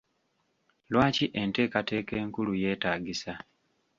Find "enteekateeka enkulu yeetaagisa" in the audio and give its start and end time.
1.41-3.33